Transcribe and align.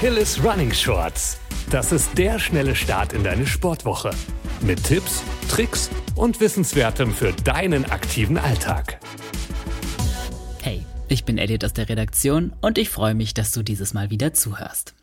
Achilles 0.00 0.42
Running 0.42 0.72
Shorts. 0.72 1.38
Das 1.68 1.92
ist 1.92 2.16
der 2.16 2.38
schnelle 2.38 2.74
Start 2.74 3.12
in 3.12 3.22
deine 3.22 3.46
Sportwoche. 3.46 4.12
Mit 4.62 4.82
Tipps, 4.82 5.22
Tricks 5.50 5.90
und 6.14 6.40
Wissenswertem 6.40 7.12
für 7.12 7.34
deinen 7.44 7.84
aktiven 7.84 8.38
Alltag. 8.38 8.98
Hey, 10.62 10.86
ich 11.08 11.26
bin 11.26 11.36
Elliot 11.36 11.66
aus 11.66 11.74
der 11.74 11.90
Redaktion 11.90 12.54
und 12.62 12.78
ich 12.78 12.88
freue 12.88 13.14
mich, 13.14 13.34
dass 13.34 13.52
du 13.52 13.62
dieses 13.62 13.92
Mal 13.92 14.08
wieder 14.08 14.32
zuhörst. 14.32 14.94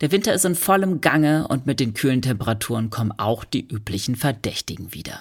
Der 0.00 0.12
Winter 0.12 0.32
ist 0.32 0.46
in 0.46 0.54
vollem 0.54 1.02
Gange 1.02 1.46
und 1.48 1.66
mit 1.66 1.78
den 1.78 1.92
kühlen 1.92 2.22
Temperaturen 2.22 2.88
kommen 2.88 3.12
auch 3.12 3.44
die 3.44 3.68
üblichen 3.68 4.16
Verdächtigen 4.16 4.94
wieder. 4.94 5.20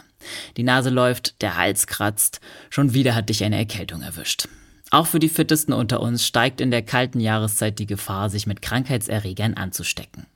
Die 0.55 0.63
Nase 0.63 0.89
läuft, 0.89 1.41
der 1.41 1.57
Hals 1.57 1.85
kratzt, 1.85 2.39
schon 2.69 2.93
wieder 2.93 3.13
hat 3.13 3.27
dich 3.27 3.43
eine 3.43 3.57
Erkältung 3.57 4.03
erwischt. 4.03 4.47
Auch 4.91 5.07
für 5.07 5.19
die 5.19 5.29
Fittesten 5.29 5.73
unter 5.73 6.01
uns 6.01 6.25
steigt 6.25 6.59
in 6.59 6.69
der 6.69 6.81
kalten 6.81 7.21
Jahreszeit 7.21 7.79
die 7.79 7.87
Gefahr, 7.87 8.29
sich 8.29 8.45
mit 8.45 8.61
Krankheitserregern 8.61 9.55
anzustecken. 9.55 10.27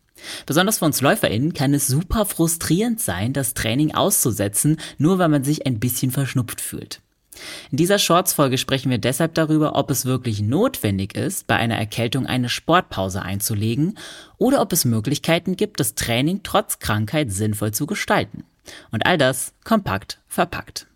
Besonders 0.46 0.80
für 0.80 0.86
uns 0.86 1.02
LäuferInnen 1.02 1.54
kann 1.54 1.74
es 1.74 1.88
super 1.88 2.26
frustrierend 2.26 3.02
sein, 3.02 3.34
das 3.34 3.54
Training 3.54 3.94
auszusetzen, 3.94 4.78
nur 4.98 5.20
weil 5.20 5.28
man 5.28 5.44
sich 5.44 5.68
ein 5.68 5.80
bisschen 5.80 6.10
verschnupft 6.10 6.62
fühlt. 6.62 7.02
In 7.70 7.78
dieser 7.78 8.00
Shorts-Folge 8.00 8.58
sprechen 8.58 8.90
wir 8.90 8.98
deshalb 8.98 9.34
darüber, 9.34 9.76
ob 9.76 9.92
es 9.92 10.06
wirklich 10.06 10.42
notwendig 10.42 11.16
ist, 11.16 11.48
bei 11.48 11.58
einer 11.58 11.76
Erkältung 11.76 12.26
eine 12.26 12.48
Sportpause 12.48 13.22
einzulegen 13.22 13.98
oder 14.38 14.62
ob 14.62 14.72
es 14.72 14.86
Möglichkeiten 14.86 15.58
gibt, 15.58 15.82
das 15.82 15.96
Training 15.96 16.42
trotz 16.44 16.80
Krankheit 16.80 17.34
sinnvoll 17.34 17.74
zu 17.74 17.88
gestalten. 17.88 18.46
Und 18.92 19.06
all 19.06 19.18
das 19.18 19.54
kompakt 19.66 20.22
verpackt. 20.28 20.88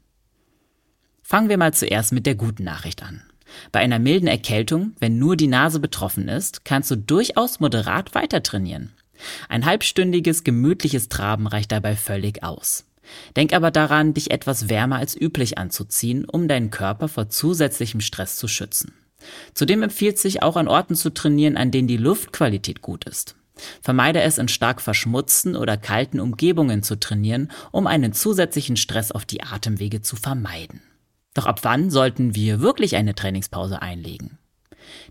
Fangen 1.22 1.50
wir 1.50 1.58
mal 1.58 1.74
zuerst 1.74 2.14
mit 2.14 2.26
der 2.26 2.36
guten 2.36 2.64
Nachricht 2.64 3.04
an. 3.04 3.22
Bei 3.72 3.80
einer 3.80 4.00
milden 4.00 4.28
Erkältung, 4.28 4.94
wenn 5.00 5.20
nur 5.20 5.36
die 5.36 5.48
Nase 5.48 5.80
betroffen 5.80 6.28
ist, 6.28 6.66
kannst 6.66 6.92
du 6.92 6.96
durchaus 6.96 7.60
moderat 7.60 8.16
weiter 8.16 8.44
trainieren. 8.44 8.92
Ein 9.50 9.66
halbstündiges, 9.66 10.44
gemütliches 10.44 11.10
Traben 11.10 11.48
reicht 11.48 11.72
dabei 11.72 11.96
völlig 11.96 12.44
aus. 12.44 12.86
Denk 13.36 13.54
aber 13.54 13.72
daran, 13.72 14.14
dich 14.14 14.32
etwas 14.32 14.70
wärmer 14.70 14.98
als 14.98 15.20
üblich 15.20 15.58
anzuziehen, 15.58 16.26
um 16.26 16.48
deinen 16.48 16.70
Körper 16.70 17.08
vor 17.08 17.30
zusätzlichem 17.30 18.02
Stress 18.02 18.38
zu 18.38 18.48
schützen. 18.48 18.94
Zudem 19.54 19.84
empfiehlt 19.84 20.18
sich 20.18 20.42
auch 20.44 20.56
an 20.56 20.68
Orten 20.68 20.96
zu 20.96 21.10
trainieren, 21.14 21.58
an 21.58 21.72
denen 21.72 21.88
die 21.88 21.98
Luftqualität 21.98 22.82
gut 22.82 23.06
ist. 23.06 23.36
Vermeide 23.82 24.22
es 24.22 24.38
in 24.38 24.48
stark 24.48 24.80
verschmutzten 24.82 25.56
oder 25.56 25.76
kalten 25.76 26.22
Umgebungen 26.22 26.82
zu 26.82 26.98
trainieren, 26.98 27.52
um 27.72 27.88
einen 27.88 28.14
zusätzlichen 28.14 28.78
Stress 28.78 29.12
auf 29.12 29.26
die 29.26 29.44
Atemwege 29.44 30.02
zu 30.02 30.16
vermeiden. 30.16 30.82
Doch 31.34 31.46
ab 31.46 31.60
wann 31.64 31.90
sollten 31.90 32.36
wir 32.36 32.60
wirklich 32.60 32.96
eine 32.96 33.16
Trainingspause 33.16 33.82
einlegen? 33.82 34.38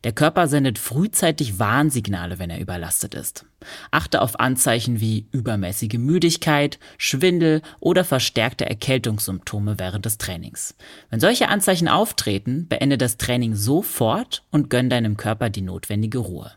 Der 0.04 0.12
Körper 0.12 0.48
sendet 0.48 0.78
frühzeitig 0.78 1.58
Warnsignale, 1.58 2.38
wenn 2.38 2.50
er 2.50 2.60
überlastet 2.60 3.14
ist. 3.14 3.46
Achte 3.90 4.22
auf 4.22 4.40
Anzeichen 4.40 5.00
wie 5.00 5.28
übermäßige 5.32 5.98
Müdigkeit, 5.98 6.78
Schwindel 6.96 7.62
oder 7.80 8.04
verstärkte 8.04 8.68
Erkältungssymptome 8.68 9.78
während 9.78 10.04
des 10.04 10.18
Trainings. 10.18 10.74
Wenn 11.10 11.20
solche 11.20 11.48
Anzeichen 11.48 11.88
auftreten, 11.88 12.66
beende 12.68 12.98
das 12.98 13.16
Training 13.16 13.54
sofort 13.54 14.44
und 14.50 14.70
gönn 14.70 14.90
deinem 14.90 15.16
Körper 15.16 15.50
die 15.50 15.62
notwendige 15.62 16.18
Ruhe. 16.18 16.52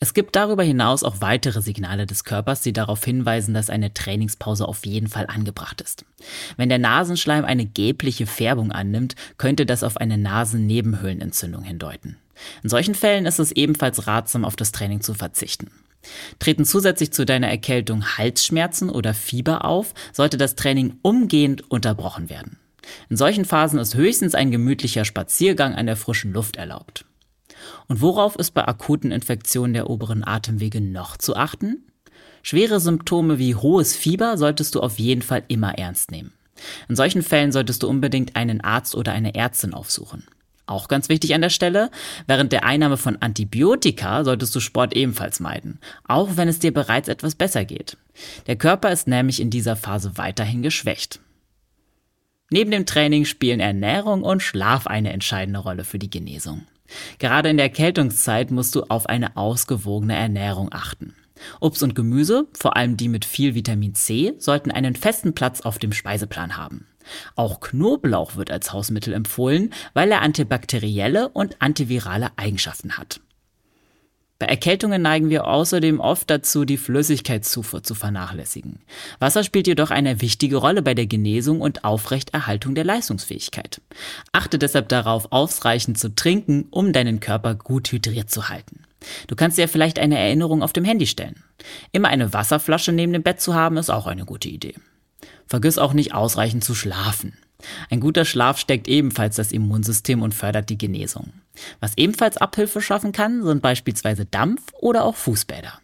Es 0.00 0.14
gibt 0.14 0.36
darüber 0.36 0.62
hinaus 0.62 1.02
auch 1.02 1.20
weitere 1.20 1.60
Signale 1.60 2.06
des 2.06 2.22
Körpers, 2.22 2.60
die 2.60 2.72
darauf 2.72 3.04
hinweisen, 3.04 3.52
dass 3.52 3.68
eine 3.68 3.92
Trainingspause 3.92 4.68
auf 4.68 4.86
jeden 4.86 5.08
Fall 5.08 5.26
angebracht 5.26 5.80
ist. 5.80 6.04
Wenn 6.56 6.68
der 6.68 6.78
Nasenschleim 6.78 7.44
eine 7.44 7.66
gelbliche 7.66 8.26
Färbung 8.26 8.70
annimmt, 8.70 9.16
könnte 9.38 9.66
das 9.66 9.82
auf 9.82 9.96
eine 9.96 10.16
Nasennebenhöhlenentzündung 10.16 11.64
hindeuten. 11.64 12.16
In 12.62 12.68
solchen 12.68 12.94
Fällen 12.94 13.26
ist 13.26 13.40
es 13.40 13.50
ebenfalls 13.50 14.06
ratsam, 14.06 14.44
auf 14.44 14.54
das 14.54 14.70
Training 14.70 15.00
zu 15.00 15.14
verzichten. 15.14 15.72
Treten 16.38 16.64
zusätzlich 16.64 17.12
zu 17.12 17.26
deiner 17.26 17.48
Erkältung 17.48 18.16
Halsschmerzen 18.16 18.90
oder 18.90 19.14
Fieber 19.14 19.64
auf, 19.64 19.94
sollte 20.12 20.36
das 20.36 20.54
Training 20.54 20.98
umgehend 21.02 21.68
unterbrochen 21.72 22.30
werden. 22.30 22.56
In 23.10 23.16
solchen 23.16 23.44
Phasen 23.44 23.80
ist 23.80 23.96
höchstens 23.96 24.36
ein 24.36 24.52
gemütlicher 24.52 25.04
Spaziergang 25.04 25.74
an 25.74 25.86
der 25.86 25.96
frischen 25.96 26.32
Luft 26.32 26.56
erlaubt. 26.56 27.04
Und 27.86 28.00
worauf 28.00 28.36
ist 28.36 28.52
bei 28.52 28.66
akuten 28.66 29.10
Infektionen 29.10 29.74
der 29.74 29.90
oberen 29.90 30.26
Atemwege 30.26 30.80
noch 30.80 31.16
zu 31.16 31.36
achten? 31.36 31.84
Schwere 32.42 32.80
Symptome 32.80 33.38
wie 33.38 33.54
hohes 33.54 33.94
Fieber 33.94 34.38
solltest 34.38 34.74
du 34.74 34.80
auf 34.80 34.98
jeden 34.98 35.22
Fall 35.22 35.42
immer 35.48 35.78
ernst 35.78 36.10
nehmen. 36.10 36.32
In 36.88 36.96
solchen 36.96 37.22
Fällen 37.22 37.52
solltest 37.52 37.82
du 37.82 37.88
unbedingt 37.88 38.36
einen 38.36 38.60
Arzt 38.60 38.94
oder 38.94 39.12
eine 39.12 39.34
Ärztin 39.34 39.74
aufsuchen. 39.74 40.24
Auch 40.66 40.88
ganz 40.88 41.08
wichtig 41.08 41.34
an 41.34 41.40
der 41.40 41.48
Stelle, 41.48 41.90
während 42.26 42.52
der 42.52 42.64
Einnahme 42.64 42.98
von 42.98 43.16
Antibiotika 43.20 44.22
solltest 44.22 44.54
du 44.54 44.60
Sport 44.60 44.94
ebenfalls 44.94 45.40
meiden, 45.40 45.78
auch 46.06 46.36
wenn 46.36 46.46
es 46.46 46.58
dir 46.58 46.74
bereits 46.74 47.08
etwas 47.08 47.34
besser 47.34 47.64
geht. 47.64 47.96
Der 48.46 48.56
Körper 48.56 48.92
ist 48.92 49.08
nämlich 49.08 49.40
in 49.40 49.48
dieser 49.48 49.76
Phase 49.76 50.18
weiterhin 50.18 50.62
geschwächt. 50.62 51.20
Neben 52.50 52.70
dem 52.70 52.84
Training 52.84 53.24
spielen 53.24 53.60
Ernährung 53.60 54.22
und 54.22 54.42
Schlaf 54.42 54.86
eine 54.86 55.12
entscheidende 55.12 55.60
Rolle 55.60 55.84
für 55.84 55.98
die 55.98 56.10
Genesung. 56.10 56.66
Gerade 57.18 57.48
in 57.48 57.56
der 57.56 57.66
Erkältungszeit 57.66 58.50
musst 58.50 58.74
du 58.74 58.84
auf 58.84 59.06
eine 59.06 59.36
ausgewogene 59.36 60.16
Ernährung 60.16 60.68
achten. 60.72 61.14
Obst 61.60 61.82
und 61.82 61.94
Gemüse, 61.94 62.46
vor 62.52 62.76
allem 62.76 62.96
die 62.96 63.08
mit 63.08 63.24
viel 63.24 63.54
Vitamin 63.54 63.94
C, 63.94 64.34
sollten 64.38 64.70
einen 64.70 64.96
festen 64.96 65.34
Platz 65.34 65.60
auf 65.60 65.78
dem 65.78 65.92
Speiseplan 65.92 66.56
haben. 66.56 66.86
Auch 67.36 67.60
Knoblauch 67.60 68.36
wird 68.36 68.50
als 68.50 68.72
Hausmittel 68.72 69.14
empfohlen, 69.14 69.72
weil 69.94 70.10
er 70.10 70.22
antibakterielle 70.22 71.28
und 71.28 71.56
antivirale 71.60 72.30
Eigenschaften 72.36 72.98
hat. 72.98 73.20
Bei 74.40 74.46
Erkältungen 74.46 75.02
neigen 75.02 75.30
wir 75.30 75.48
außerdem 75.48 75.98
oft 75.98 76.30
dazu, 76.30 76.64
die 76.64 76.76
Flüssigkeitszufuhr 76.76 77.82
zu 77.82 77.96
vernachlässigen. 77.96 78.78
Wasser 79.18 79.42
spielt 79.42 79.66
jedoch 79.66 79.90
eine 79.90 80.20
wichtige 80.20 80.58
Rolle 80.58 80.80
bei 80.80 80.94
der 80.94 81.06
Genesung 81.06 81.60
und 81.60 81.82
Aufrechterhaltung 81.82 82.76
der 82.76 82.84
Leistungsfähigkeit. 82.84 83.80
Achte 84.30 84.60
deshalb 84.60 84.88
darauf, 84.90 85.32
ausreichend 85.32 85.98
zu 85.98 86.14
trinken, 86.14 86.68
um 86.70 86.92
deinen 86.92 87.18
Körper 87.18 87.56
gut 87.56 87.90
hydriert 87.90 88.30
zu 88.30 88.48
halten. 88.48 88.84
Du 89.26 89.34
kannst 89.34 89.58
dir 89.58 89.68
vielleicht 89.68 89.98
eine 89.98 90.18
Erinnerung 90.18 90.62
auf 90.62 90.72
dem 90.72 90.84
Handy 90.84 91.08
stellen. 91.08 91.42
Immer 91.90 92.08
eine 92.08 92.32
Wasserflasche 92.32 92.92
neben 92.92 93.12
dem 93.12 93.24
Bett 93.24 93.40
zu 93.40 93.54
haben, 93.54 93.76
ist 93.76 93.90
auch 93.90 94.06
eine 94.06 94.24
gute 94.24 94.48
Idee. 94.48 94.74
Vergiss 95.46 95.78
auch 95.78 95.94
nicht 95.94 96.14
ausreichend 96.14 96.62
zu 96.62 96.76
schlafen. 96.76 97.36
Ein 97.90 98.00
guter 98.00 98.24
Schlaf 98.24 98.58
steckt 98.58 98.88
ebenfalls 98.88 99.36
das 99.36 99.52
Immunsystem 99.52 100.22
und 100.22 100.34
fördert 100.34 100.70
die 100.70 100.78
Genesung. 100.78 101.32
Was 101.80 101.96
ebenfalls 101.96 102.36
Abhilfe 102.36 102.80
schaffen 102.80 103.12
kann, 103.12 103.42
sind 103.42 103.62
beispielsweise 103.62 104.24
Dampf 104.24 104.62
oder 104.80 105.04
auch 105.04 105.16
Fußbäder. 105.16 105.80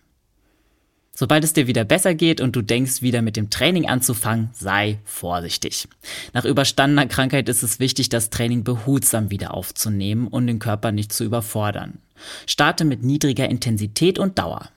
Sobald 1.16 1.44
es 1.44 1.52
dir 1.52 1.68
wieder 1.68 1.84
besser 1.84 2.14
geht 2.14 2.40
und 2.40 2.56
du 2.56 2.62
denkst, 2.62 3.00
wieder 3.00 3.22
mit 3.22 3.36
dem 3.36 3.48
Training 3.48 3.86
anzufangen, 3.86 4.50
sei 4.52 4.98
vorsichtig. 5.04 5.86
Nach 6.32 6.44
überstandener 6.44 7.06
Krankheit 7.06 7.48
ist 7.48 7.62
es 7.62 7.78
wichtig, 7.78 8.08
das 8.08 8.30
Training 8.30 8.64
behutsam 8.64 9.30
wieder 9.30 9.54
aufzunehmen 9.54 10.26
und 10.26 10.48
den 10.48 10.58
Körper 10.58 10.90
nicht 10.90 11.12
zu 11.12 11.22
überfordern. 11.22 11.98
Starte 12.46 12.84
mit 12.84 13.04
niedriger 13.04 13.48
Intensität 13.48 14.18
und 14.18 14.40
Dauer. 14.40 14.70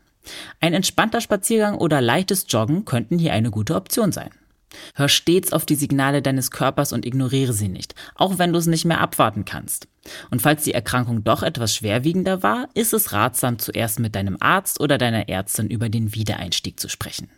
Ein 0.60 0.74
entspannter 0.74 1.22
Spaziergang 1.22 1.76
oder 1.76 2.02
leichtes 2.02 2.46
Joggen 2.48 2.86
könnten 2.86 3.18
hier 3.18 3.34
eine 3.34 3.50
gute 3.50 3.74
Option 3.74 4.12
sein. 4.12 4.30
Hör 4.96 5.10
stets 5.10 5.54
auf 5.54 5.66
die 5.66 5.76
Signale 5.76 6.22
deines 6.22 6.52
Körpers 6.52 6.92
und 6.94 7.06
ignoriere 7.06 7.54
sie 7.54 7.70
nicht, 7.70 7.96
auch 8.16 8.38
wenn 8.38 8.52
du 8.52 8.60
es 8.60 8.68
nicht 8.68 8.86
mehr 8.86 9.02
abwarten 9.02 9.46
kannst. 9.46 9.88
Und 10.32 10.42
falls 10.42 10.64
die 10.64 10.74
Erkrankung 10.74 11.24
doch 11.24 11.44
etwas 11.44 11.76
schwerwiegender 11.76 12.44
war, 12.44 12.70
ist 12.74 12.94
es 12.94 13.12
ratsam, 13.12 13.60
zuerst 13.60 14.00
mit 14.00 14.16
deinem 14.16 14.38
Arzt 14.40 14.80
oder 14.80 14.98
deiner 14.98 15.30
Ärztin 15.30 15.70
über 15.70 15.90
den 15.90 16.14
Wiedereinstieg 16.14 16.80
zu 16.80 16.90
sprechen. 16.90 17.30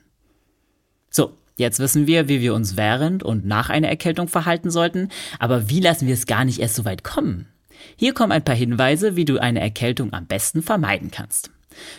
So, 1.09 1.33
jetzt 1.55 1.79
wissen 1.79 2.07
wir, 2.07 2.27
wie 2.27 2.41
wir 2.41 2.53
uns 2.53 2.77
während 2.77 3.23
und 3.23 3.45
nach 3.45 3.69
einer 3.69 3.89
Erkältung 3.89 4.27
verhalten 4.27 4.69
sollten, 4.69 5.09
aber 5.39 5.69
wie 5.69 5.79
lassen 5.79 6.07
wir 6.07 6.13
es 6.13 6.27
gar 6.27 6.45
nicht 6.45 6.59
erst 6.59 6.75
so 6.75 6.85
weit 6.85 7.03
kommen? 7.03 7.47
Hier 7.95 8.13
kommen 8.13 8.31
ein 8.31 8.43
paar 8.43 8.55
Hinweise, 8.55 9.15
wie 9.15 9.25
du 9.25 9.39
eine 9.39 9.61
Erkältung 9.61 10.13
am 10.13 10.27
besten 10.27 10.61
vermeiden 10.61 11.11
kannst. 11.11 11.51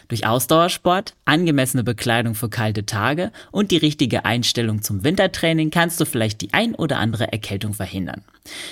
Durch 0.09 0.27
Ausdauersport, 0.27 1.15
angemessene 1.25 1.85
Bekleidung 1.85 2.35
für 2.35 2.49
kalte 2.49 2.87
Tage 2.87 3.33
und 3.51 3.71
die 3.71 3.77
richtige 3.77 4.25
Einstellung 4.25 4.83
zum 4.83 5.05
Wintertraining 5.05 5.71
kannst 5.71 6.01
du 6.01 6.05
vielleicht 6.05 6.41
die 6.41 6.53
ein 6.53 6.75
oder 6.75 6.99
andere 6.99 7.33
Erkältung 7.33 7.75
verhindern. 7.75 8.23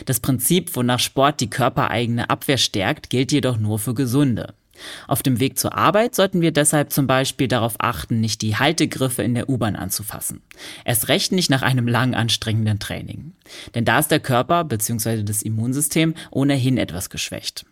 Das 0.06 0.20
Prinzip, 0.20 0.74
wonach 0.74 0.98
Sport 0.98 1.40
die 1.40 1.50
körpereigene 1.50 2.30
Abwehr 2.30 2.58
stärkt, 2.58 3.10
gilt 3.10 3.32
jedoch 3.32 3.58
nur 3.58 3.78
für 3.78 3.94
Gesunde. 3.94 4.54
Auf 5.06 5.22
dem 5.22 5.40
Weg 5.40 5.58
zur 5.58 5.74
Arbeit 5.74 6.14
sollten 6.14 6.40
wir 6.40 6.52
deshalb 6.52 6.92
zum 6.92 7.06
Beispiel 7.06 7.48
darauf 7.48 7.74
achten, 7.78 8.20
nicht 8.20 8.42
die 8.42 8.56
Haltegriffe 8.56 9.22
in 9.22 9.34
der 9.34 9.48
U-Bahn 9.48 9.76
anzufassen. 9.76 10.42
Erst 10.84 11.08
recht 11.08 11.32
nicht 11.32 11.50
nach 11.50 11.62
einem 11.62 11.88
lang 11.88 12.14
anstrengenden 12.14 12.78
Training. 12.78 13.32
Denn 13.74 13.84
da 13.84 13.98
ist 13.98 14.10
der 14.10 14.20
Körper 14.20 14.64
bzw. 14.64 15.22
das 15.22 15.42
Immunsystem 15.42 16.14
ohnehin 16.30 16.78
etwas 16.78 17.10
geschwächt. 17.10 17.64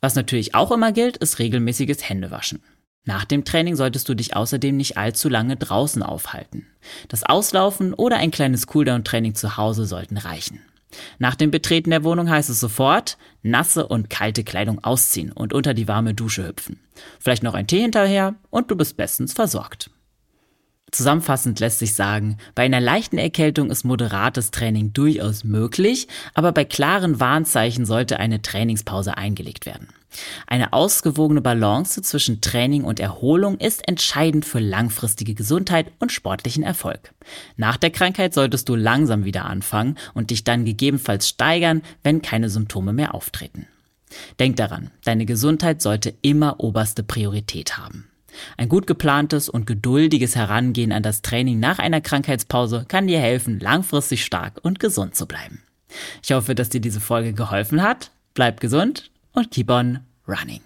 Was 0.00 0.14
natürlich 0.14 0.54
auch 0.54 0.72
immer 0.72 0.92
gilt, 0.92 1.16
ist 1.16 1.38
regelmäßiges 1.38 2.08
Händewaschen. 2.08 2.60
Nach 3.04 3.24
dem 3.24 3.44
Training 3.44 3.76
solltest 3.76 4.08
du 4.08 4.14
dich 4.14 4.36
außerdem 4.36 4.76
nicht 4.76 4.96
allzu 4.96 5.28
lange 5.28 5.56
draußen 5.56 6.02
aufhalten. 6.02 6.66
Das 7.08 7.22
Auslaufen 7.22 7.94
oder 7.94 8.16
ein 8.16 8.30
kleines 8.30 8.66
Cooldown-Training 8.66 9.34
zu 9.34 9.56
Hause 9.56 9.86
sollten 9.86 10.16
reichen. 10.16 10.60
Nach 11.18 11.34
dem 11.34 11.50
Betreten 11.50 11.90
der 11.90 12.04
Wohnung 12.04 12.28
heißt 12.28 12.50
es 12.50 12.60
sofort, 12.60 13.16
nasse 13.42 13.86
und 13.86 14.10
kalte 14.10 14.44
Kleidung 14.44 14.82
ausziehen 14.82 15.32
und 15.32 15.52
unter 15.52 15.72
die 15.72 15.88
warme 15.88 16.14
Dusche 16.14 16.46
hüpfen. 16.46 16.80
Vielleicht 17.18 17.42
noch 17.42 17.54
ein 17.54 17.66
Tee 17.66 17.80
hinterher 17.80 18.34
und 18.50 18.70
du 18.70 18.76
bist 18.76 18.96
bestens 18.96 19.32
versorgt. 19.32 19.90
Zusammenfassend 20.92 21.60
lässt 21.60 21.78
sich 21.78 21.94
sagen, 21.94 22.36
bei 22.54 22.64
einer 22.64 22.80
leichten 22.80 23.18
Erkältung 23.18 23.70
ist 23.70 23.84
moderates 23.84 24.50
Training 24.50 24.92
durchaus 24.92 25.44
möglich, 25.44 26.08
aber 26.34 26.52
bei 26.52 26.64
klaren 26.64 27.20
Warnzeichen 27.20 27.86
sollte 27.86 28.18
eine 28.18 28.42
Trainingspause 28.42 29.16
eingelegt 29.16 29.66
werden. 29.66 29.88
Eine 30.46 30.72
ausgewogene 30.72 31.40
Balance 31.40 32.02
zwischen 32.02 32.40
Training 32.40 32.82
und 32.82 32.98
Erholung 32.98 33.58
ist 33.58 33.86
entscheidend 33.86 34.44
für 34.44 34.58
langfristige 34.58 35.34
Gesundheit 35.34 35.92
und 36.00 36.10
sportlichen 36.10 36.64
Erfolg. 36.64 37.12
Nach 37.56 37.76
der 37.76 37.90
Krankheit 37.90 38.34
solltest 38.34 38.68
du 38.68 38.74
langsam 38.74 39.24
wieder 39.24 39.44
anfangen 39.44 39.96
und 40.14 40.30
dich 40.30 40.42
dann 40.42 40.64
gegebenenfalls 40.64 41.28
steigern, 41.28 41.82
wenn 42.02 42.22
keine 42.22 42.48
Symptome 42.48 42.92
mehr 42.92 43.14
auftreten. 43.14 43.66
Denk 44.40 44.56
daran, 44.56 44.90
deine 45.04 45.24
Gesundheit 45.24 45.80
sollte 45.80 46.12
immer 46.22 46.58
oberste 46.58 47.04
Priorität 47.04 47.78
haben. 47.78 48.09
Ein 48.56 48.68
gut 48.68 48.86
geplantes 48.86 49.48
und 49.48 49.66
geduldiges 49.66 50.36
Herangehen 50.36 50.92
an 50.92 51.02
das 51.02 51.22
Training 51.22 51.60
nach 51.60 51.78
einer 51.78 52.00
Krankheitspause 52.00 52.84
kann 52.88 53.06
dir 53.06 53.20
helfen, 53.20 53.60
langfristig 53.60 54.24
stark 54.24 54.60
und 54.62 54.80
gesund 54.80 55.14
zu 55.14 55.26
bleiben. 55.26 55.62
Ich 56.22 56.32
hoffe, 56.32 56.54
dass 56.54 56.68
dir 56.68 56.80
diese 56.80 57.00
Folge 57.00 57.32
geholfen 57.32 57.82
hat. 57.82 58.10
Bleib 58.34 58.60
gesund 58.60 59.10
und 59.32 59.50
keep 59.50 59.70
on 59.70 60.00
running. 60.26 60.60